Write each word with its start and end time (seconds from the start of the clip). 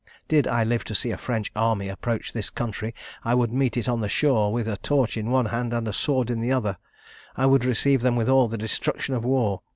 "Did 0.27 0.47
I 0.47 0.63
live 0.63 0.83
to 0.85 0.95
see 0.95 1.11
a 1.11 1.17
French 1.19 1.51
army 1.55 1.87
approach 1.87 2.33
this 2.33 2.49
country, 2.49 2.95
I 3.23 3.35
would 3.35 3.53
meet 3.53 3.77
it 3.77 3.87
on 3.87 4.01
the 4.01 4.09
shore 4.09 4.51
with 4.51 4.67
a 4.67 4.77
torch 4.77 5.15
in 5.15 5.29
one 5.29 5.45
hand 5.53 5.73
and 5.73 5.87
a 5.87 5.93
sword 5.93 6.31
in 6.31 6.41
the 6.41 6.51
other 6.51 6.79
I 7.35 7.45
would 7.45 7.63
receive 7.65 8.01
them 8.01 8.15
with 8.15 8.27
all 8.27 8.47
the 8.47 8.57
destruction 8.57 9.13
of 9.13 9.23
war! 9.23 9.61